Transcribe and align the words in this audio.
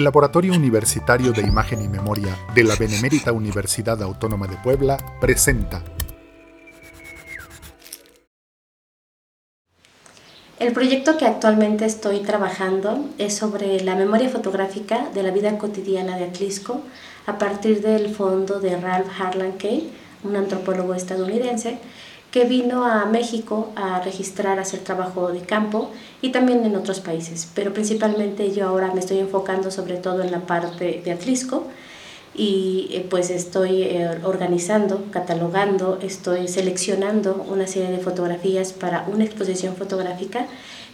El 0.00 0.04
Laboratorio 0.04 0.54
Universitario 0.54 1.30
de 1.32 1.42
Imagen 1.42 1.82
y 1.82 1.88
Memoria 1.88 2.34
de 2.54 2.64
la 2.64 2.74
Benemérita 2.74 3.32
Universidad 3.32 4.02
Autónoma 4.02 4.46
de 4.46 4.56
Puebla 4.56 4.96
presenta. 5.20 5.84
El 10.58 10.72
proyecto 10.72 11.18
que 11.18 11.26
actualmente 11.26 11.84
estoy 11.84 12.20
trabajando 12.20 13.10
es 13.18 13.36
sobre 13.36 13.84
la 13.84 13.94
memoria 13.94 14.30
fotográfica 14.30 15.10
de 15.12 15.22
la 15.22 15.32
vida 15.32 15.58
cotidiana 15.58 16.16
de 16.16 16.24
Atlisco 16.24 16.80
a 17.26 17.36
partir 17.36 17.82
del 17.82 18.08
fondo 18.08 18.58
de 18.58 18.80
Ralph 18.80 19.20
Harlan 19.20 19.58
Kay, 19.58 19.92
un 20.24 20.34
antropólogo 20.34 20.94
estadounidense, 20.94 21.78
que 22.30 22.44
vino 22.44 22.84
a 22.84 23.06
México 23.06 23.70
a 23.74 24.00
registrar, 24.00 24.58
a 24.58 24.62
hacer 24.62 24.80
trabajo 24.80 25.32
de 25.32 25.40
campo 25.40 25.90
y 26.22 26.30
también 26.30 26.64
en 26.64 26.76
otros 26.76 27.00
países. 27.00 27.48
Pero 27.54 27.72
principalmente 27.72 28.52
yo 28.52 28.68
ahora 28.68 28.92
me 28.94 29.00
estoy 29.00 29.18
enfocando 29.18 29.70
sobre 29.70 29.96
todo 29.96 30.22
en 30.22 30.30
la 30.30 30.40
parte 30.40 31.02
de 31.04 31.10
Atlisco 31.12 31.66
y 32.34 32.88
eh, 32.92 33.06
pues 33.10 33.30
estoy 33.30 33.82
eh, 33.82 34.20
organizando, 34.24 35.04
catalogando, 35.10 35.98
estoy 36.00 36.46
seleccionando 36.46 37.44
una 37.48 37.66
serie 37.66 37.90
de 37.90 37.98
fotografías 37.98 38.72
para 38.72 39.04
una 39.12 39.24
exposición 39.24 39.74
fotográfica 39.74 40.46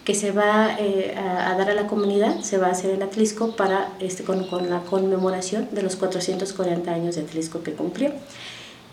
que 0.05 0.15
se 0.15 0.30
va 0.30 0.77
eh, 0.79 1.15
a, 1.18 1.55
dar 1.59 1.68
a 1.68 1.74
la 1.74 1.88
comunidad, 1.88 2.41
se 2.41 2.59
va 2.59 2.68
a 2.68 2.71
hacer 2.71 2.93
en 2.93 3.02
Atlisco 3.02 3.57
para, 3.57 3.93
este, 3.98 4.23
con, 4.23 4.46
con 4.46 4.71
la 4.71 4.80
conmemoración 4.80 5.68
de 5.73 5.82
los 5.82 5.96
440 5.96 6.91
años 6.91 7.16
de 7.16 7.23
Atlisco 7.23 7.62
que 7.62 7.73
cumplió 7.73 8.12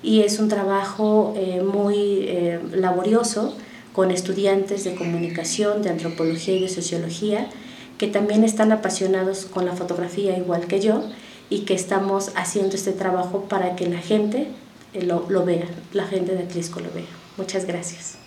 y 0.03 0.21
es 0.21 0.37
un 0.37 0.49
trabajo 0.49 1.33
eh, 1.35 1.61
muy 1.61 2.25
eh, 2.27 2.59
laborioso 2.73 3.55
con 3.93 4.11
estudiantes 4.11 4.83
de 4.83 4.95
comunicación, 4.95 5.81
de 5.81 5.89
antropología 5.89 6.55
y 6.55 6.61
de 6.61 6.69
sociología 6.69 7.49
que 7.97 8.07
también 8.07 8.43
están 8.43 8.71
apasionados 8.71 9.45
con 9.45 9.65
la 9.65 9.75
fotografía 9.75 10.37
igual 10.37 10.67
que 10.67 10.81
yo 10.81 11.03
y 11.49 11.61
que 11.61 11.73
estamos 11.73 12.31
haciendo 12.35 12.75
este 12.75 12.91
trabajo 12.91 13.45
para 13.47 13.75
que 13.75 13.87
la 13.87 13.99
gente 13.99 14.47
eh, 14.93 15.03
lo, 15.03 15.25
lo 15.29 15.45
vea, 15.45 15.67
la 15.93 16.05
gente 16.05 16.35
de 16.35 16.43
Atlisco 16.43 16.79
lo 16.79 16.91
vea. 16.91 17.05
Muchas 17.37 17.65
gracias. 17.65 18.17